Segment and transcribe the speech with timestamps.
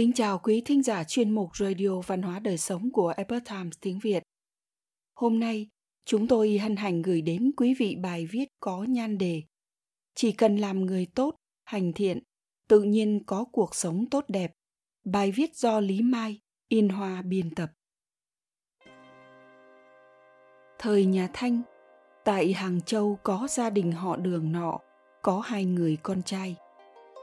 [0.00, 3.74] Kính chào quý thính giả chuyên mục Radio Văn hóa Đời Sống của Epoch Times
[3.80, 4.22] tiếng Việt.
[5.14, 5.68] Hôm nay,
[6.04, 9.42] chúng tôi hân hạnh gửi đến quý vị bài viết có nhan đề
[10.14, 12.22] Chỉ cần làm người tốt, hành thiện,
[12.68, 14.52] tự nhiên có cuộc sống tốt đẹp.
[15.04, 17.70] Bài viết do Lý Mai, In Hoa biên tập.
[20.78, 21.62] Thời nhà Thanh,
[22.24, 24.78] tại Hàng Châu có gia đình họ đường nọ,
[25.22, 26.56] có hai người con trai–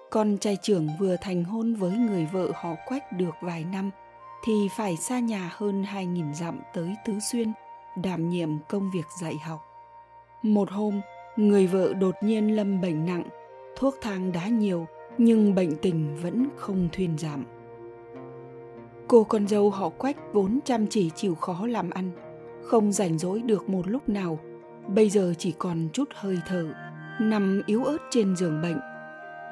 [0.10, 3.92] con trai trưởng vừa thành hôn với người vợ họ quách được vài năm
[4.44, 7.52] thì phải xa nhà hơn 2.000 dặm tới Tứ Xuyên,
[8.04, 9.62] đảm nhiệm công việc dạy học.
[10.42, 11.02] Một hôm,
[11.36, 13.24] người vợ đột nhiên lâm bệnh nặng,
[13.76, 17.46] thuốc thang đã nhiều nhưng bệnh tình vẫn không thuyên giảm.
[19.08, 22.12] Cô con dâu họ quách vốn chăm chỉ chịu khó làm ăn,
[22.64, 24.40] không rảnh rỗi được một lúc nào,
[24.88, 26.74] bây giờ chỉ còn chút hơi thở,
[27.20, 28.80] nằm yếu ớt trên giường bệnh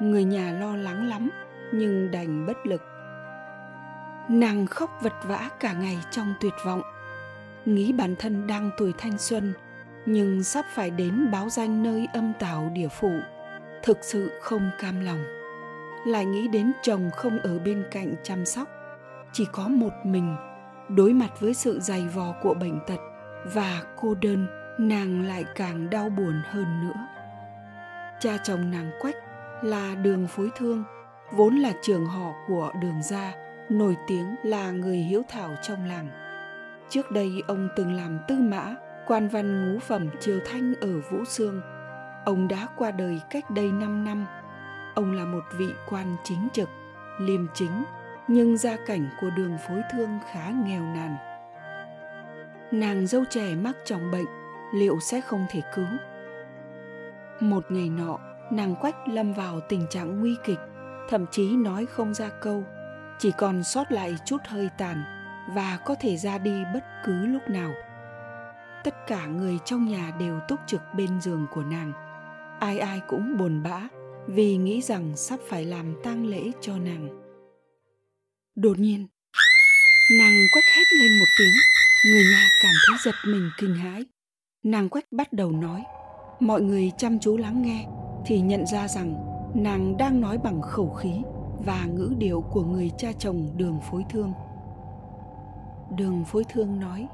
[0.00, 1.30] người nhà lo lắng lắm,
[1.72, 2.82] nhưng đành bất lực.
[4.28, 6.82] Nàng khóc vật vã cả ngày trong tuyệt vọng.
[7.64, 9.52] Nghĩ bản thân đang tuổi thanh xuân,
[10.06, 13.10] nhưng sắp phải đến báo danh nơi âm tào địa phủ,
[13.82, 15.24] thực sự không cam lòng.
[16.06, 18.68] Lại nghĩ đến chồng không ở bên cạnh chăm sóc,
[19.32, 20.36] chỉ có một mình,
[20.88, 22.98] đối mặt với sự dày vò của bệnh tật
[23.54, 24.46] và cô đơn,
[24.78, 27.06] nàng lại càng đau buồn hơn nữa.
[28.20, 29.16] Cha chồng nàng quách
[29.62, 30.84] là đường phối thương,
[31.32, 33.34] vốn là trường họ của đường gia,
[33.68, 36.08] nổi tiếng là người hiếu thảo trong làng.
[36.88, 38.74] Trước đây, ông từng làm tư mã,
[39.06, 41.60] quan văn ngũ phẩm triều thanh ở vũ xương
[42.26, 44.26] ông đã qua đời cách đây 5 năm.
[44.94, 46.68] Ông là một vị quan chính trực,
[47.20, 47.84] liêm chính,
[48.28, 51.16] nhưng gia cảnh của đường phối thương khá nghèo nàn.
[52.70, 54.26] Nàng dâu trẻ mắc trọng bệnh,
[54.74, 55.86] liệu sẽ không thể cứu?
[57.40, 58.18] Một ngày nọ
[58.50, 60.60] nàng quách lâm vào tình trạng nguy kịch,
[61.08, 62.64] thậm chí nói không ra câu,
[63.18, 65.04] chỉ còn sót lại chút hơi tàn
[65.54, 67.72] và có thể ra đi bất cứ lúc nào.
[68.84, 71.92] Tất cả người trong nhà đều túc trực bên giường của nàng.
[72.60, 73.88] Ai ai cũng buồn bã
[74.26, 77.08] vì nghĩ rằng sắp phải làm tang lễ cho nàng.
[78.54, 79.06] Đột nhiên,
[80.18, 81.54] nàng quách hét lên một tiếng,
[82.12, 84.04] người nhà cảm thấy giật mình kinh hãi.
[84.62, 85.84] Nàng quách bắt đầu nói,
[86.40, 87.86] mọi người chăm chú lắng nghe
[88.26, 89.14] thì nhận ra rằng
[89.54, 91.22] nàng đang nói bằng khẩu khí
[91.64, 94.32] và ngữ điệu của người cha chồng đường phối thương.
[95.90, 97.06] Đường phối thương nói,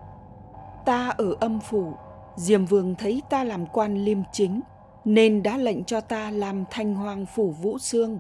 [0.85, 1.93] ta ở âm phủ,
[2.37, 4.61] diêm vương thấy ta làm quan liêm chính,
[5.05, 8.19] nên đã lệnh cho ta làm thanh hoàng phủ vũ xương.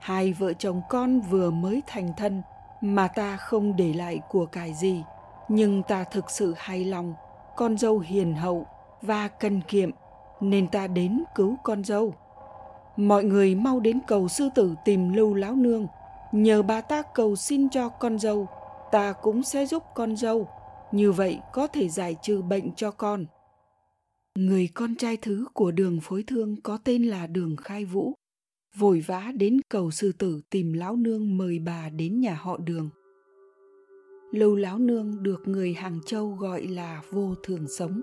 [0.00, 2.42] Hai vợ chồng con vừa mới thành thân
[2.80, 5.02] mà ta không để lại của cải gì,
[5.48, 7.14] nhưng ta thực sự hài lòng,
[7.56, 8.66] con dâu hiền hậu
[9.02, 9.90] và cần kiệm,
[10.40, 12.14] nên ta đến cứu con dâu
[12.96, 15.86] mọi người mau đến cầu sư tử tìm lưu láo nương.
[16.32, 18.48] Nhờ bà ta cầu xin cho con dâu,
[18.92, 20.48] ta cũng sẽ giúp con dâu.
[20.92, 23.26] Như vậy có thể giải trừ bệnh cho con.
[24.38, 28.14] Người con trai thứ của đường phối thương có tên là đường khai vũ,
[28.76, 32.90] vội vã đến cầu sư tử tìm lão nương mời bà đến nhà họ đường.
[34.32, 38.00] Lưu láo nương được người hàng châu gọi là vô thường sống.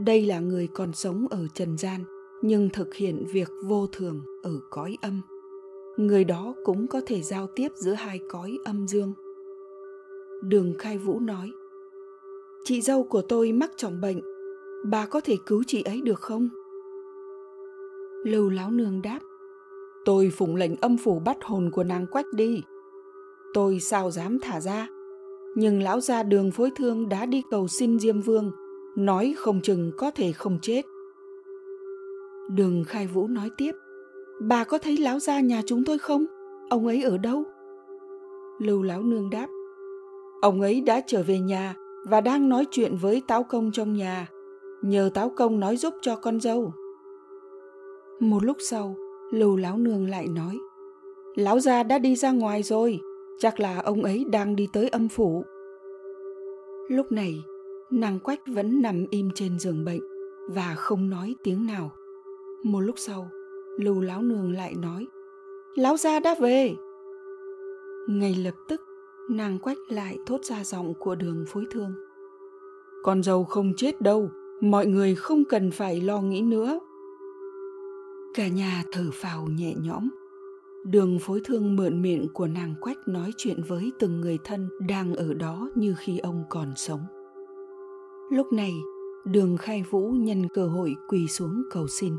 [0.00, 2.04] Đây là người còn sống ở trần gian
[2.42, 5.20] nhưng thực hiện việc vô thường ở cõi âm.
[5.96, 9.12] Người đó cũng có thể giao tiếp giữa hai cõi âm dương.
[10.42, 11.50] Đường khai vũ nói,
[12.64, 14.20] chị dâu của tôi mắc trọng bệnh,
[14.90, 16.48] bà có thể cứu chị ấy được không?
[18.24, 19.18] Lưu láo nương đáp,
[20.04, 22.62] tôi phụng lệnh âm phủ bắt hồn của nàng quách đi.
[23.54, 24.88] Tôi sao dám thả ra,
[25.54, 28.52] nhưng lão gia đường phối thương đã đi cầu xin diêm vương,
[28.96, 30.82] nói không chừng có thể không chết
[32.48, 33.72] đường khai vũ nói tiếp.
[34.40, 36.26] Bà có thấy lão gia nhà chúng tôi không?
[36.70, 37.44] Ông ấy ở đâu?
[38.58, 39.46] Lưu lão nương đáp.
[40.40, 41.74] Ông ấy đã trở về nhà
[42.08, 44.28] và đang nói chuyện với táo công trong nhà.
[44.82, 46.72] Nhờ táo công nói giúp cho con dâu.
[48.20, 48.96] Một lúc sau,
[49.30, 50.58] lưu lão nương lại nói.
[51.34, 53.00] Lão gia đã đi ra ngoài rồi.
[53.38, 55.44] Chắc là ông ấy đang đi tới âm phủ.
[56.88, 57.34] Lúc này,
[57.90, 60.00] nàng quách vẫn nằm im trên giường bệnh
[60.48, 61.90] và không nói tiếng nào
[62.64, 63.30] một lúc sau,
[63.78, 65.06] lưu lão nương lại nói,
[65.74, 66.74] lão gia đã về.
[68.08, 68.80] Ngay lập tức,
[69.30, 71.92] nàng quách lại thốt ra giọng của đường phối thương,
[73.02, 76.78] con dâu không chết đâu, mọi người không cần phải lo nghĩ nữa.
[78.34, 80.08] Cả nhà thở phào nhẹ nhõm.
[80.84, 85.14] Đường phối thương mượn miệng của nàng quách nói chuyện với từng người thân đang
[85.14, 87.00] ở đó như khi ông còn sống.
[88.30, 88.72] Lúc này,
[89.24, 92.14] đường khai vũ nhân cơ hội quỳ xuống cầu xin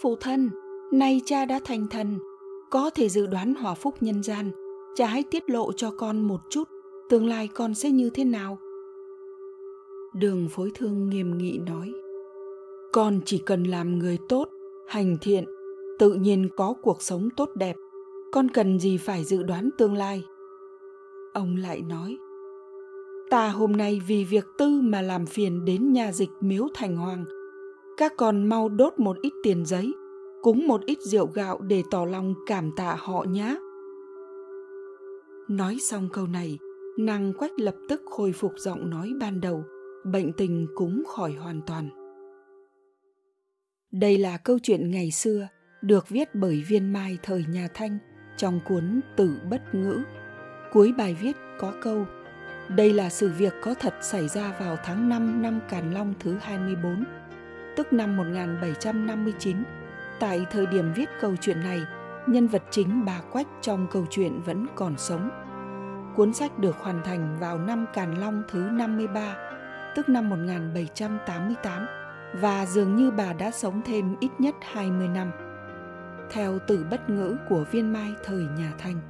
[0.00, 0.50] phụ thân,
[0.92, 2.18] nay cha đã thành thần,
[2.70, 4.50] có thể dự đoán hòa phúc nhân gian,
[4.94, 6.68] cha hãy tiết lộ cho con một chút,
[7.08, 8.58] tương lai con sẽ như thế nào?
[10.14, 11.92] Đường phối thương nghiêm nghị nói,
[12.92, 14.48] con chỉ cần làm người tốt,
[14.88, 15.44] hành thiện,
[15.98, 17.76] tự nhiên có cuộc sống tốt đẹp,
[18.32, 20.24] con cần gì phải dự đoán tương lai?
[21.32, 22.18] Ông lại nói,
[23.30, 27.24] ta hôm nay vì việc tư mà làm phiền đến nhà dịch miếu thành hoàng
[27.98, 29.92] các con mau đốt một ít tiền giấy
[30.42, 33.56] cúng một ít rượu gạo để tỏ lòng cảm tạ họ nhé
[35.48, 36.58] nói xong câu này
[36.98, 39.64] nàng quách lập tức khôi phục giọng nói ban đầu
[40.04, 41.88] bệnh tình cũng khỏi hoàn toàn.
[43.92, 45.48] Đây là câu chuyện ngày xưa
[45.82, 47.98] được viết bởi viên mai thời nhà thanh
[48.36, 50.02] trong cuốn tử bất ngữ.
[50.72, 52.06] Cuối bài viết có câu
[52.68, 56.36] đây là sự việc có thật xảy ra vào tháng 5 năm Càn Long thứ
[56.40, 57.04] 24,
[57.78, 59.56] tức năm 1759.
[60.20, 61.82] Tại thời điểm viết câu chuyện này,
[62.26, 65.30] nhân vật chính bà Quách trong câu chuyện vẫn còn sống.
[66.16, 69.36] Cuốn sách được hoàn thành vào năm Càn Long thứ 53,
[69.96, 71.86] tức năm 1788,
[72.40, 75.30] và dường như bà đã sống thêm ít nhất 20 năm.
[76.30, 79.00] Theo từ bất ngữ của viên mai thời nhà Thanh.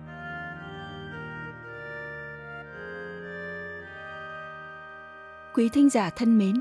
[5.54, 6.60] Quý thính giả thân mến,